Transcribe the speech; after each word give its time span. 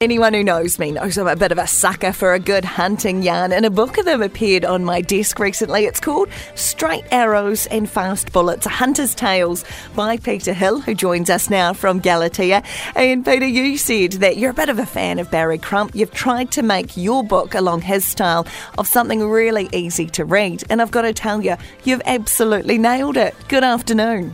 Anyone 0.00 0.32
who 0.32 0.44
knows 0.44 0.78
me 0.78 0.92
knows 0.92 1.18
I'm 1.18 1.26
a 1.26 1.34
bit 1.34 1.50
of 1.50 1.58
a 1.58 1.66
sucker 1.66 2.12
for 2.12 2.32
a 2.32 2.38
good 2.38 2.64
hunting 2.64 3.20
yarn, 3.20 3.50
and 3.52 3.66
a 3.66 3.70
book 3.70 3.98
of 3.98 4.04
them 4.04 4.22
appeared 4.22 4.64
on 4.64 4.84
my 4.84 5.00
desk 5.00 5.40
recently. 5.40 5.86
It's 5.86 5.98
called 5.98 6.28
Straight 6.54 7.02
Arrows 7.10 7.66
and 7.66 7.90
Fast 7.90 8.32
Bullets 8.32 8.64
Hunter's 8.64 9.12
Tales 9.12 9.64
by 9.96 10.16
Peter 10.18 10.52
Hill, 10.52 10.80
who 10.80 10.94
joins 10.94 11.30
us 11.30 11.50
now 11.50 11.72
from 11.72 11.98
Galatea. 11.98 12.62
And 12.94 13.24
Peter, 13.24 13.44
you 13.44 13.76
said 13.76 14.12
that 14.12 14.36
you're 14.36 14.52
a 14.52 14.54
bit 14.54 14.68
of 14.68 14.78
a 14.78 14.86
fan 14.86 15.18
of 15.18 15.32
Barry 15.32 15.58
Crump. 15.58 15.96
You've 15.96 16.14
tried 16.14 16.52
to 16.52 16.62
make 16.62 16.96
your 16.96 17.24
book 17.24 17.56
along 17.56 17.80
his 17.80 18.04
style 18.04 18.46
of 18.78 18.86
something 18.86 19.28
really 19.28 19.68
easy 19.72 20.06
to 20.10 20.24
read, 20.24 20.62
and 20.70 20.80
I've 20.80 20.92
got 20.92 21.02
to 21.02 21.12
tell 21.12 21.42
you, 21.42 21.56
you've 21.82 22.02
absolutely 22.04 22.78
nailed 22.78 23.16
it. 23.16 23.34
Good 23.48 23.64
afternoon. 23.64 24.32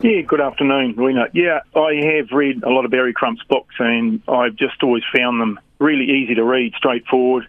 Yeah, 0.00 0.20
good 0.20 0.40
afternoon, 0.40 0.94
Rowena. 0.96 1.26
Yeah, 1.32 1.60
I 1.74 1.94
have 2.16 2.30
read 2.30 2.62
a 2.62 2.70
lot 2.70 2.84
of 2.84 2.92
Barry 2.92 3.12
Crump's 3.12 3.42
books 3.48 3.74
and 3.80 4.22
I've 4.28 4.54
just 4.54 4.80
always 4.84 5.02
found 5.12 5.40
them 5.40 5.58
really 5.80 6.04
easy 6.04 6.36
to 6.36 6.44
read, 6.44 6.74
straightforward, 6.76 7.48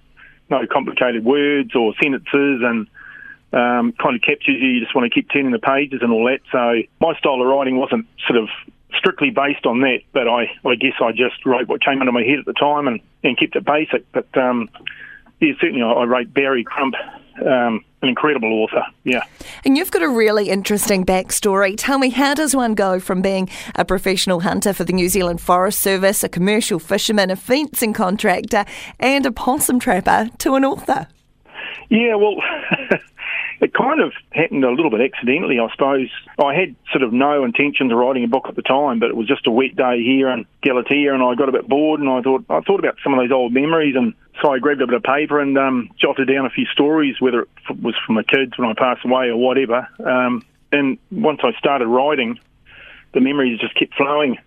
no 0.49 0.65
complicated 0.65 1.23
words 1.23 1.75
or 1.75 1.93
sentences 2.01 2.61
and 2.63 2.87
um, 3.53 3.93
kind 3.93 4.15
of 4.15 4.23
captures 4.23 4.57
you. 4.59 4.67
You 4.67 4.79
just 4.79 4.95
want 4.95 5.11
to 5.11 5.13
keep 5.13 5.29
turning 5.31 5.51
the 5.51 5.59
pages 5.59 5.99
and 6.01 6.11
all 6.11 6.25
that. 6.25 6.39
So 6.51 6.81
my 6.99 7.15
style 7.19 7.39
of 7.39 7.47
writing 7.47 7.77
wasn't 7.77 8.07
sort 8.27 8.39
of 8.39 8.49
strictly 8.97 9.29
based 9.29 9.67
on 9.67 9.81
that, 9.81 9.99
but 10.11 10.27
I, 10.27 10.49
I 10.65 10.73
guess 10.73 10.93
I 10.99 11.11
just 11.11 11.45
wrote 11.45 11.67
what 11.67 11.85
came 11.85 12.01
into 12.01 12.11
my 12.11 12.23
head 12.23 12.39
at 12.39 12.45
the 12.45 12.53
time 12.53 12.87
and, 12.87 12.99
and 13.23 13.37
kept 13.37 13.55
it 13.55 13.63
basic. 13.63 14.11
But 14.11 14.35
um, 14.35 14.69
yeah, 15.39 15.53
certainly 15.61 15.83
I, 15.83 15.91
I 15.91 16.03
rate 16.05 16.33
Barry 16.33 16.63
Crump 16.63 16.95
um, 17.45 17.83
an 18.01 18.09
incredible 18.09 18.63
author. 18.63 18.83
Yeah. 19.03 19.23
And 19.65 19.77
you've 19.77 19.91
got 19.91 20.03
a 20.03 20.09
really 20.09 20.49
interesting 20.49 21.05
backstory. 21.05 21.75
Tell 21.77 21.99
me, 21.99 22.09
how 22.09 22.33
does 22.33 22.55
one 22.55 22.73
go 22.73 22.99
from 22.99 23.21
being 23.21 23.49
a 23.75 23.83
professional 23.83 24.41
hunter 24.41 24.73
for 24.73 24.83
the 24.83 24.93
New 24.93 25.09
Zealand 25.09 25.41
Forest 25.41 25.79
Service, 25.81 26.23
a 26.23 26.29
commercial 26.29 26.79
fisherman, 26.79 27.29
a 27.29 27.35
fencing 27.35 27.93
contractor, 27.93 28.65
and 28.99 29.25
a 29.25 29.31
possum 29.31 29.79
trapper 29.79 30.29
to 30.39 30.55
an 30.55 30.63
author? 30.63 31.07
Yeah, 31.89 32.15
well, 32.15 32.35
kind 33.99 34.11
of 34.11 34.13
happened 34.31 34.63
a 34.63 34.71
little 34.71 34.91
bit 34.91 35.01
accidentally, 35.01 35.59
I 35.59 35.69
suppose. 35.71 36.09
I 36.43 36.53
had 36.53 36.75
sort 36.91 37.03
of 37.03 37.13
no 37.13 37.43
intentions 37.43 37.91
of 37.91 37.97
writing 37.97 38.23
a 38.23 38.27
book 38.27 38.45
at 38.47 38.55
the 38.55 38.61
time, 38.61 38.99
but 38.99 39.09
it 39.09 39.15
was 39.15 39.27
just 39.27 39.47
a 39.47 39.51
wet 39.51 39.75
day 39.75 40.01
here 40.03 40.29
in 40.29 40.45
Galatea, 40.61 41.13
and 41.13 41.23
I 41.23 41.35
got 41.35 41.49
a 41.49 41.51
bit 41.51 41.67
bored, 41.67 41.99
and 41.99 42.09
I 42.09 42.21
thought 42.21 42.45
I 42.49 42.61
thought 42.61 42.79
about 42.79 42.97
some 43.03 43.13
of 43.13 43.19
those 43.19 43.31
old 43.31 43.53
memories, 43.53 43.95
and 43.95 44.13
so 44.41 44.51
I 44.51 44.59
grabbed 44.59 44.81
a 44.81 44.87
bit 44.87 44.95
of 44.95 45.03
paper 45.03 45.39
and 45.39 45.57
um, 45.57 45.89
jotted 45.99 46.27
down 46.27 46.45
a 46.45 46.49
few 46.49 46.65
stories, 46.67 47.19
whether 47.19 47.41
it 47.41 47.49
was 47.81 47.95
for 48.05 48.13
my 48.13 48.23
kids 48.23 48.57
when 48.57 48.69
I 48.69 48.73
passed 48.73 49.05
away 49.05 49.29
or 49.29 49.37
whatever. 49.37 49.87
Um, 50.03 50.45
and 50.71 50.97
once 51.11 51.39
I 51.43 51.51
started 51.57 51.87
writing, 51.87 52.39
the 53.13 53.21
memories 53.21 53.59
just 53.59 53.75
kept 53.75 53.95
flowing. 53.95 54.37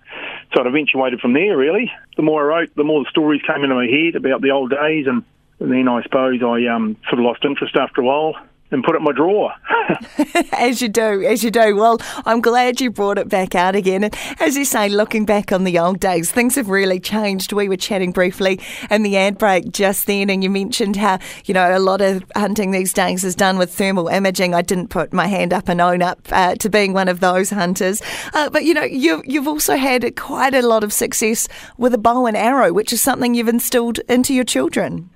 So 0.55 0.63
it 0.63 0.67
eventuated 0.67 1.21
from 1.21 1.33
there, 1.33 1.57
really. 1.57 1.91
The 2.17 2.23
more 2.23 2.53
I 2.53 2.61
wrote, 2.61 2.75
the 2.77 2.85
more 2.85 3.03
the 3.03 3.11
stories 3.11 3.43
came 3.43 3.65
into 3.65 3.75
my 3.75 3.87
head 3.87 4.15
about 4.15 4.41
the 4.41 4.51
old 4.51 4.71
days, 4.71 5.07
and, 5.07 5.25
and 5.61 5.73
then 5.73 5.89
I 5.89 6.03
suppose 6.05 6.43
I 6.43 6.67
um, 6.67 6.97
sort 7.09 7.19
of 7.19 7.25
lost 7.25 7.45
interest 7.45 7.77
after 7.77 8.01
a 8.01 8.05
while 8.05 8.37
and 8.73 8.83
put 8.85 8.95
it 8.95 8.99
in 8.99 9.05
my 9.05 9.13
drawer. 9.13 9.53
as 10.53 10.81
you 10.83 10.89
do, 10.89 11.23
as 11.23 11.45
you 11.45 11.51
do. 11.51 11.77
Well, 11.77 11.99
I'm 12.25 12.41
glad 12.41 12.81
you 12.81 12.91
brought 12.91 13.19
it 13.19 13.29
back 13.29 13.55
out 13.55 13.77
again. 13.77 14.05
And 14.05 14.17
as 14.41 14.57
you 14.57 14.65
say, 14.65 14.89
looking 14.89 15.25
back 15.25 15.53
on 15.53 15.65
the 15.65 15.79
old 15.79 16.01
days, 16.01 16.31
things 16.31 16.55
have 16.57 16.69
really 16.69 17.01
changed. 17.01 17.53
We 17.53 17.69
were 17.69 17.77
chatting 17.77 18.13
briefly 18.13 18.61
in 18.91 19.03
the 19.03 19.17
ad 19.17 19.39
break 19.39 19.73
just 19.73 20.07
then, 20.07 20.31
and 20.31 20.43
you 20.43 20.51
mentioned 20.51 20.97
how, 20.97 21.19
you 21.45 21.55
know, 21.55 21.77
a 21.77 21.79
lot 21.79 22.01
of 22.01 22.25
hunting 22.35 22.71
these 22.71 22.93
days 22.93 23.25
is 23.25 23.35
done 23.35 23.59
with 23.59 23.73
thermal 23.73 24.09
imaging. 24.09 24.55
I 24.55 24.63
didn't 24.63 24.89
put 24.89 25.13
my 25.13 25.27
hand 25.27 25.53
up 25.53 25.69
and 25.69 25.81
own 25.81 26.03
up 26.03 26.21
uh, 26.31 26.55
to 26.57 26.69
being 26.69 26.93
one 26.93 27.09
of 27.09 27.21
those 27.21 27.51
hunters. 27.51 28.03
Uh, 28.35 28.51
but, 28.51 28.65
you 28.65 28.75
know, 28.75 28.83
you, 28.83 29.23
you've 29.27 29.49
also 29.49 29.77
had 29.77 30.17
quite 30.17 30.55
a 30.55 30.67
lot 30.67 30.85
of 30.85 30.93
success 30.93 31.49
with 31.77 31.95
a 31.95 31.99
bow 31.99 32.27
and 32.27 32.37
arrow, 32.37 32.73
which 32.73 32.93
is 32.93 33.01
something 33.01 33.35
you've 33.35 33.49
instilled 33.49 33.99
into 34.09 34.35
your 34.35 34.45
children. 34.45 35.12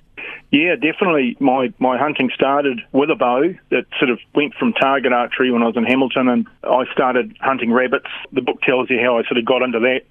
Yeah, 0.51 0.75
definitely. 0.75 1.35
My 1.39 1.73
my 1.77 1.97
hunting 1.97 2.29
started 2.33 2.79
with 2.93 3.09
a 3.09 3.15
bow 3.15 3.53
that 3.69 3.85
sort 3.99 4.09
of 4.09 4.19
went 4.33 4.53
from 4.53 4.73
target 4.73 5.11
archery 5.11 5.51
when 5.51 5.61
I 5.61 5.67
was 5.67 5.75
in 5.75 5.83
Hamilton, 5.83 6.29
and 6.29 6.47
I 6.63 6.85
started 6.93 7.35
hunting 7.41 7.71
rabbits. 7.71 8.07
The 8.31 8.41
book 8.41 8.61
tells 8.61 8.89
you 8.89 8.97
how 9.03 9.17
I 9.17 9.23
sort 9.23 9.37
of 9.37 9.45
got 9.45 9.61
into 9.61 9.79
that. 9.79 10.01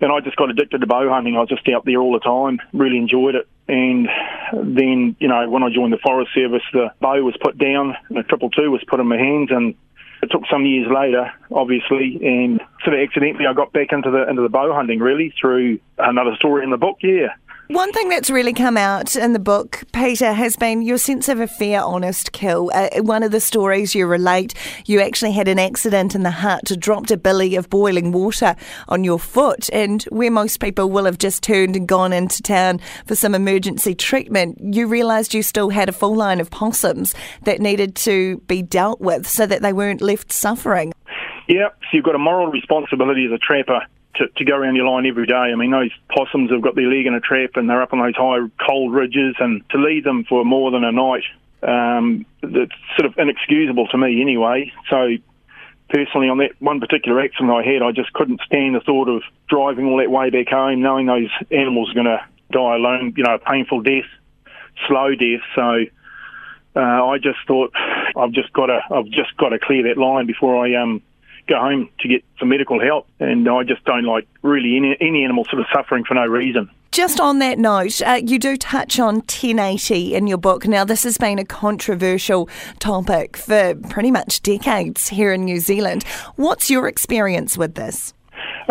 And 0.00 0.12
I 0.12 0.20
just 0.20 0.36
got 0.36 0.50
addicted 0.50 0.80
to 0.80 0.86
bow 0.86 1.08
hunting. 1.08 1.36
I 1.36 1.40
was 1.40 1.48
just 1.48 1.66
out 1.68 1.84
there 1.84 2.00
all 2.00 2.12
the 2.12 2.20
time, 2.20 2.60
really 2.72 2.98
enjoyed 2.98 3.34
it. 3.34 3.48
And 3.68 4.08
then, 4.52 5.16
you 5.18 5.28
know, 5.28 5.48
when 5.48 5.62
I 5.62 5.70
joined 5.70 5.92
the 5.92 5.98
Forest 5.98 6.32
Service, 6.34 6.62
the 6.72 6.92
bow 7.00 7.22
was 7.22 7.34
put 7.40 7.56
down 7.56 7.96
and 8.08 8.18
a 8.18 8.22
triple 8.22 8.50
two 8.50 8.70
was 8.70 8.84
put 8.86 9.00
in 9.00 9.08
my 9.08 9.16
hands. 9.16 9.48
And 9.50 9.74
it 10.22 10.30
took 10.30 10.42
some 10.50 10.66
years 10.66 10.86
later, 10.92 11.32
obviously, 11.50 12.18
and 12.22 12.60
sort 12.84 12.96
of 12.98 13.02
accidentally 13.06 13.46
I 13.46 13.52
got 13.54 13.72
back 13.72 13.92
into 13.92 14.10
the 14.10 14.28
into 14.28 14.42
the 14.42 14.48
bow 14.48 14.74
hunting 14.74 14.98
really 14.98 15.32
through 15.40 15.78
another 15.98 16.36
story 16.36 16.64
in 16.64 16.70
the 16.70 16.76
book. 16.76 16.98
Yeah, 17.02 17.28
one 17.68 17.92
thing 17.92 18.08
that's 18.08 18.30
really 18.30 18.52
come 18.52 18.76
out 18.76 19.16
in 19.16 19.32
the 19.32 19.38
book, 19.40 19.82
Peter, 19.92 20.32
has 20.32 20.56
been 20.56 20.82
your 20.82 20.98
sense 20.98 21.28
of 21.28 21.40
a 21.40 21.48
fair, 21.48 21.82
honest 21.82 22.30
kill. 22.30 22.70
Uh, 22.72 22.88
one 23.02 23.22
of 23.22 23.32
the 23.32 23.40
stories 23.40 23.94
you 23.94 24.06
relate, 24.06 24.54
you 24.86 25.00
actually 25.00 25.32
had 25.32 25.48
an 25.48 25.58
accident 25.58 26.14
in 26.14 26.22
the 26.22 26.30
hut, 26.30 26.70
dropped 26.78 27.10
a 27.10 27.16
billy 27.16 27.56
of 27.56 27.68
boiling 27.68 28.12
water 28.12 28.54
on 28.88 29.02
your 29.02 29.18
foot, 29.18 29.68
and 29.72 30.04
where 30.04 30.30
most 30.30 30.60
people 30.60 30.88
will 30.88 31.06
have 31.06 31.18
just 31.18 31.42
turned 31.42 31.74
and 31.74 31.88
gone 31.88 32.12
into 32.12 32.40
town 32.40 32.80
for 33.04 33.16
some 33.16 33.34
emergency 33.34 33.94
treatment, 33.94 34.58
you 34.60 34.86
realised 34.86 35.34
you 35.34 35.42
still 35.42 35.70
had 35.70 35.88
a 35.88 35.92
full 35.92 36.14
line 36.14 36.40
of 36.40 36.50
possums 36.50 37.14
that 37.42 37.60
needed 37.60 37.96
to 37.96 38.38
be 38.46 38.62
dealt 38.62 39.00
with 39.00 39.26
so 39.26 39.44
that 39.44 39.62
they 39.62 39.72
weren't 39.72 40.00
left 40.00 40.32
suffering. 40.32 40.92
Yep, 41.48 41.78
so 41.82 41.88
you've 41.92 42.04
got 42.04 42.14
a 42.14 42.18
moral 42.18 42.46
responsibility 42.48 43.26
as 43.26 43.32
a 43.32 43.38
trapper 43.38 43.80
to, 44.16 44.28
to 44.28 44.44
go 44.44 44.56
around 44.56 44.76
your 44.76 44.88
line 44.88 45.06
every 45.06 45.26
day. 45.26 45.34
I 45.34 45.54
mean, 45.54 45.70
those 45.70 45.90
possums 46.14 46.50
have 46.50 46.62
got 46.62 46.74
their 46.74 46.88
leg 46.88 47.06
in 47.06 47.14
a 47.14 47.20
trap 47.20 47.50
and 47.54 47.68
they're 47.68 47.82
up 47.82 47.92
on 47.92 48.00
those 48.00 48.16
high 48.16 48.38
cold 48.66 48.92
ridges, 48.92 49.34
and 49.38 49.68
to 49.70 49.78
leave 49.78 50.04
them 50.04 50.24
for 50.24 50.44
more 50.44 50.70
than 50.70 50.84
a 50.84 50.92
night, 50.92 51.24
um, 51.62 52.26
it's 52.42 52.72
sort 52.96 53.06
of 53.06 53.18
inexcusable 53.18 53.88
to 53.88 53.98
me 53.98 54.20
anyway. 54.20 54.72
So, 54.90 55.16
personally, 55.88 56.28
on 56.28 56.38
that 56.38 56.52
one 56.60 56.80
particular 56.80 57.20
accident 57.20 57.50
I 57.50 57.62
had, 57.62 57.82
I 57.82 57.92
just 57.92 58.12
couldn't 58.12 58.40
stand 58.46 58.74
the 58.74 58.80
thought 58.80 59.08
of 59.08 59.22
driving 59.48 59.86
all 59.86 59.98
that 59.98 60.10
way 60.10 60.30
back 60.30 60.48
home, 60.48 60.82
knowing 60.82 61.06
those 61.06 61.30
animals 61.50 61.90
are 61.90 61.94
going 61.94 62.06
to 62.06 62.24
die 62.52 62.76
alone, 62.76 63.14
you 63.16 63.24
know, 63.24 63.34
a 63.34 63.38
painful 63.38 63.82
death, 63.82 64.06
slow 64.86 65.14
death. 65.14 65.40
So, 65.54 65.84
uh, 66.76 67.06
I 67.06 67.18
just 67.18 67.38
thought 67.46 67.72
I've 68.16 68.32
just 68.32 68.52
got 68.52 68.66
to 68.66 68.80
I've 68.90 69.06
just 69.06 69.36
got 69.38 69.48
to 69.48 69.58
clear 69.58 69.84
that 69.84 69.98
line 69.98 70.26
before 70.26 70.64
I 70.64 70.74
um 70.74 71.02
go 71.48 71.58
home 71.58 71.88
to 72.00 72.08
get 72.08 72.24
some 72.38 72.48
medical 72.48 72.80
help. 72.80 73.08
And 73.20 73.48
I 73.48 73.62
just 73.62 73.84
don't 73.84 74.04
like 74.04 74.26
really 74.42 74.76
any, 74.76 74.96
any 75.00 75.24
animal 75.24 75.44
sort 75.44 75.60
of 75.60 75.66
suffering 75.72 76.04
for 76.04 76.14
no 76.14 76.26
reason. 76.26 76.70
Just 76.92 77.20
on 77.20 77.40
that 77.40 77.58
note, 77.58 78.00
uh, 78.02 78.20
you 78.24 78.38
do 78.38 78.56
touch 78.56 78.98
on 78.98 79.16
1080 79.16 80.14
in 80.14 80.26
your 80.26 80.38
book. 80.38 80.66
Now, 80.66 80.84
this 80.84 81.02
has 81.02 81.18
been 81.18 81.38
a 81.38 81.44
controversial 81.44 82.48
topic 82.78 83.36
for 83.36 83.74
pretty 83.90 84.10
much 84.10 84.40
decades 84.40 85.08
here 85.08 85.32
in 85.32 85.44
New 85.44 85.60
Zealand. 85.60 86.04
What's 86.36 86.70
your 86.70 86.88
experience 86.88 87.58
with 87.58 87.74
this? 87.74 88.14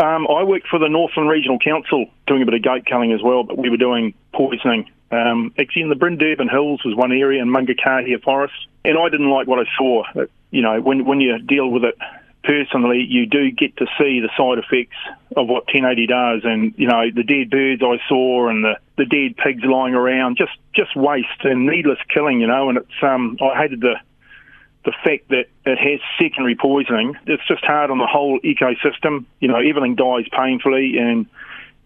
Um, 0.02 0.28
I 0.28 0.44
worked 0.44 0.68
for 0.68 0.80
the 0.80 0.90
Northland 0.90 1.30
Regional 1.30 1.60
Council 1.60 2.08
doing 2.28 2.42
a 2.42 2.46
bit 2.46 2.56
of 2.56 2.64
goat 2.64 2.86
culling 2.90 3.14
as 3.14 3.22
well, 3.22 3.44
but 3.44 3.58
we 3.58 3.70
were 3.70 3.78
doing 3.78 4.14
poisoning. 4.34 4.90
Um, 5.12 5.54
actually, 5.60 5.84
in 5.84 5.90
the 5.90 5.96
Bryn 5.96 6.20
Hills 6.20 6.84
was 6.84 6.96
one 6.96 7.12
area 7.12 7.42
in 7.42 7.50
Mangakahia 7.50 8.22
Forest, 8.24 8.56
and 8.84 8.98
I 8.98 9.08
didn't 9.10 9.30
like 9.30 9.48
what 9.48 9.60
I 9.60 9.70
saw. 9.78 10.04
You 10.52 10.62
know, 10.62 10.82
when 10.82 11.06
when 11.06 11.22
you 11.22 11.38
deal 11.40 11.70
with 11.70 11.84
it 11.84 11.96
personally, 12.46 13.06
you 13.08 13.26
do 13.26 13.52
get 13.52 13.76
to 13.78 13.86
see 13.98 14.22
the 14.22 14.30
side 14.38 14.60
effects 14.60 14.98
of 15.36 15.48
what 15.48 15.66
1080 15.66 16.08
does, 16.08 16.42
and 16.44 16.74
you 16.78 16.88
know 16.88 17.10
the 17.14 17.24
dead 17.24 17.50
birds 17.50 17.82
I 17.84 18.00
saw 18.08 18.50
and 18.50 18.64
the, 18.64 18.78
the 18.98 19.06
dead 19.06 19.36
pigs 19.38 19.64
lying 19.64 19.96
around, 19.96 20.38
just 20.38 20.54
just 20.74 20.96
waste 20.96 21.44
and 21.44 21.66
needless 21.66 22.00
killing, 22.14 22.40
you 22.40 22.48
know. 22.48 22.70
And 22.70 22.78
it's 22.78 23.04
um, 23.04 23.38
I 23.42 23.58
hated 23.62 23.82
the 23.82 23.96
the 24.86 24.94
fact 25.04 25.30
that 25.30 25.46
it 25.66 25.78
has 25.78 26.00
secondary 26.20 26.56
poisoning. 26.56 27.18
It's 27.26 27.46
just 27.48 27.66
hard 27.66 27.90
on 27.90 27.98
the 27.98 28.08
whole 28.08 28.40
ecosystem. 28.42 29.26
You 29.40 29.48
know, 29.48 29.58
everything 29.58 29.96
dies 29.96 30.26
painfully, 30.32 30.98
and 30.98 31.26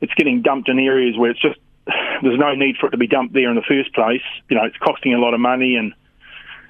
it's 0.02 0.14
getting 0.16 0.42
dumped 0.42 0.70
in 0.70 0.80
areas 0.80 1.18
where 1.18 1.32
it's 1.32 1.42
just 1.42 1.60
there's 2.22 2.40
no 2.40 2.54
need 2.56 2.78
for 2.78 2.88
it 2.88 2.92
to 2.92 2.98
be 2.98 3.08
dumped 3.08 3.34
there 3.34 3.50
in 3.50 3.56
the 3.56 3.68
first 3.68 3.94
place. 3.94 4.24
You 4.50 4.58
know, 4.58 4.66
it's 4.66 4.78
costing 4.78 5.14
a 5.14 5.20
lot 5.20 5.34
of 5.34 5.40
money, 5.40 5.76
and 5.76 5.94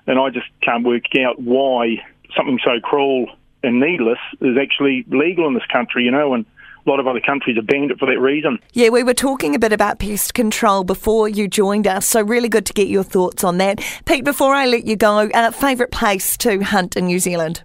and 0.08 0.20
I 0.20 0.30
just 0.30 0.48
can't 0.62 0.86
work 0.86 1.04
out 1.20 1.42
why 1.42 2.04
something 2.36 2.60
so 2.64 2.80
cruel 2.80 3.32
and 3.64 3.80
needless 3.80 4.20
is 4.42 4.58
actually 4.58 5.06
legal 5.10 5.48
in 5.48 5.54
this 5.54 5.66
country, 5.72 6.04
you 6.04 6.12
know, 6.12 6.34
and 6.34 6.46
a 6.86 6.90
lot 6.90 7.00
of 7.00 7.08
other 7.08 7.20
countries 7.20 7.58
have 7.58 7.68
banned 7.68 7.92
it 7.92 8.00
for 8.00 8.06
that 8.06 8.20
reason. 8.20 8.60
Yeah, 8.74 8.90
we 8.90 9.04
were 9.04 9.14
talking 9.14 9.54
a 9.54 9.60
bit 9.60 9.74
about 9.74 10.00
pest 10.00 10.34
control 10.34 10.84
before 10.84 11.28
you 11.28 11.48
joined 11.48 11.88
us, 11.88 12.08
so 12.08 12.22
really 12.22 12.50
good 12.50 12.66
to 12.68 12.74
get 12.74 12.88
your 12.88 13.04
thoughts 13.04 13.44
on 13.44 13.58
that. 13.58 13.80
Pete, 14.06 14.24
before 14.24 14.56
I 14.56 14.66
let 14.66 14.86
you 14.86 14.96
go, 14.96 15.30
uh, 15.30 15.52
favourite 15.52 15.92
place 15.92 16.38
to 16.38 16.62
hunt 16.62 16.96
in 16.96 17.08
New 17.08 17.20
Zealand? 17.20 17.64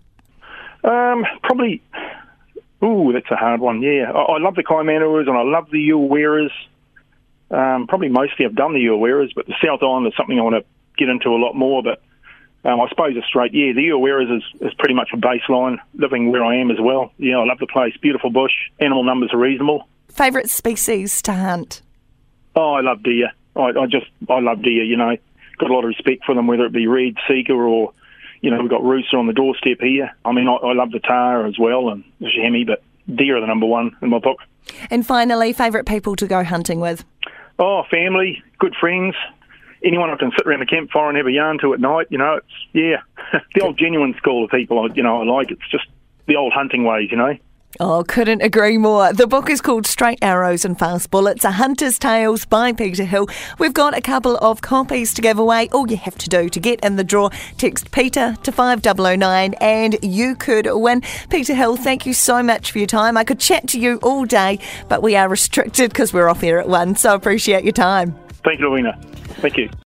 Um, 0.82 1.24
probably, 1.42 1.82
ooh, 2.82 3.12
that's 3.12 3.30
a 3.30 3.36
hard 3.36 3.60
one, 3.60 3.82
yeah. 3.82 4.10
I, 4.12 4.34
I 4.34 4.38
love 4.38 4.56
the 4.56 4.64
Kaimanawas 4.64 5.28
and 5.28 5.36
I 5.36 5.42
love 5.42 5.70
the 5.70 5.88
Ureweras. 5.90 6.50
Um, 7.50 7.86
probably 7.86 8.08
mostly 8.08 8.44
I've 8.44 8.54
done 8.54 8.74
the 8.74 8.80
Ureweras, 8.80 9.30
but 9.34 9.46
the 9.46 9.54
South 9.64 9.82
Island 9.82 10.08
is 10.08 10.14
something 10.16 10.38
I 10.38 10.42
want 10.42 10.56
to 10.56 10.64
get 10.98 11.08
into 11.08 11.28
a 11.28 11.38
lot 11.38 11.54
more, 11.54 11.82
but 11.82 12.02
um, 12.64 12.80
I 12.80 12.88
suppose 12.88 13.14
it's 13.16 13.26
straight. 13.26 13.52
Yeah, 13.52 13.72
the 13.72 13.88
Ureweras 13.88 14.36
is, 14.36 14.42
is 14.60 14.74
pretty 14.74 14.94
much 14.94 15.10
a 15.12 15.16
baseline, 15.16 15.78
living 15.94 16.32
where 16.32 16.44
I 16.44 16.56
am 16.56 16.70
as 16.70 16.78
well. 16.80 17.12
Yeah, 17.18 17.38
I 17.38 17.44
love 17.44 17.58
the 17.58 17.66
place. 17.66 17.96
Beautiful 17.98 18.30
bush. 18.30 18.52
Animal 18.80 19.04
numbers 19.04 19.30
are 19.32 19.38
reasonable. 19.38 19.88
Favourite 20.08 20.48
species 20.48 21.20
to 21.22 21.32
hunt? 21.32 21.82
Oh, 22.56 22.74
I 22.74 22.80
love 22.80 23.02
deer. 23.02 23.32
I, 23.56 23.70
I 23.78 23.86
just, 23.86 24.06
I 24.28 24.40
love 24.40 24.62
deer, 24.62 24.84
you 24.84 24.96
know. 24.96 25.16
Got 25.58 25.70
a 25.70 25.72
lot 25.72 25.84
of 25.84 25.88
respect 25.88 26.24
for 26.24 26.34
them, 26.34 26.46
whether 26.46 26.64
it 26.64 26.72
be 26.72 26.86
red, 26.86 27.14
sika, 27.28 27.52
or, 27.52 27.92
you 28.40 28.50
know, 28.50 28.60
we've 28.60 28.70
got 28.70 28.80
rusa 28.80 29.14
on 29.14 29.26
the 29.26 29.32
doorstep 29.32 29.78
here. 29.80 30.10
I 30.24 30.32
mean, 30.32 30.48
I, 30.48 30.54
I 30.54 30.72
love 30.72 30.90
the 30.90 31.00
tahr 31.00 31.46
as 31.46 31.58
well 31.58 31.90
and 31.90 32.02
the 32.20 32.30
chamois, 32.30 32.64
but 32.64 32.82
deer 33.14 33.36
are 33.36 33.40
the 33.40 33.46
number 33.46 33.66
one 33.66 33.96
in 34.02 34.08
my 34.08 34.18
book. 34.18 34.38
And 34.90 35.06
finally, 35.06 35.52
favourite 35.52 35.86
people 35.86 36.16
to 36.16 36.26
go 36.26 36.42
hunting 36.42 36.80
with? 36.80 37.04
Oh, 37.58 37.84
family, 37.90 38.42
good 38.58 38.74
friends, 38.74 39.14
anyone 39.84 40.10
I 40.10 40.16
can 40.16 40.32
sit 40.36 40.46
around 40.46 40.60
the 40.60 40.66
campfire 40.66 41.08
and 41.08 41.16
have 41.16 41.26
a 41.26 41.32
yarn 41.32 41.58
to 41.58 41.74
at 41.74 41.80
night. 41.80 42.06
You 42.10 42.18
know, 42.18 42.36
it's 42.36 42.46
yeah, 42.72 43.02
the 43.54 43.60
old 43.60 43.78
genuine 43.78 44.14
school 44.14 44.44
of 44.44 44.50
people. 44.50 44.88
You 44.94 45.02
know, 45.02 45.20
I 45.20 45.24
like 45.24 45.50
it's 45.50 45.68
just 45.70 45.86
the 46.26 46.36
old 46.36 46.52
hunting 46.52 46.84
ways. 46.84 47.10
You 47.10 47.18
know. 47.18 47.36
Oh, 47.80 48.04
couldn't 48.06 48.40
agree 48.40 48.78
more. 48.78 49.12
The 49.12 49.26
book 49.26 49.50
is 49.50 49.60
called 49.60 49.84
Straight 49.84 50.20
Arrows 50.22 50.64
and 50.64 50.78
Fast 50.78 51.10
Bullets, 51.10 51.44
A 51.44 51.50
Hunter's 51.50 51.98
Tales 51.98 52.44
by 52.44 52.72
Peter 52.72 53.02
Hill. 53.02 53.26
We've 53.58 53.74
got 53.74 53.98
a 53.98 54.00
couple 54.00 54.36
of 54.36 54.60
copies 54.60 55.12
to 55.14 55.22
give 55.22 55.40
away. 55.40 55.68
All 55.72 55.90
you 55.90 55.96
have 55.96 56.16
to 56.18 56.28
do 56.28 56.48
to 56.48 56.60
get 56.60 56.78
in 56.84 56.94
the 56.94 57.02
draw, 57.02 57.30
text 57.58 57.90
Peter 57.90 58.36
to 58.44 58.52
5009 58.52 59.54
and 59.54 59.96
you 60.02 60.36
could 60.36 60.68
win. 60.70 61.02
Peter 61.30 61.54
Hill, 61.54 61.74
thank 61.74 62.06
you 62.06 62.12
so 62.14 62.44
much 62.44 62.70
for 62.70 62.78
your 62.78 62.86
time. 62.86 63.16
I 63.16 63.24
could 63.24 63.40
chat 63.40 63.66
to 63.70 63.80
you 63.80 63.98
all 64.04 64.24
day, 64.24 64.60
but 64.88 65.02
we 65.02 65.16
are 65.16 65.28
restricted 65.28 65.90
because 65.90 66.12
we're 66.12 66.28
off 66.28 66.42
here 66.42 66.58
at 66.58 66.68
1, 66.68 66.94
so 66.94 67.12
appreciate 67.12 67.64
your 67.64 67.72
time. 67.72 68.14
Thank 68.44 68.60
you, 68.60 68.66
Rowena. 68.66 68.96
Thank 69.42 69.56
you. 69.58 69.74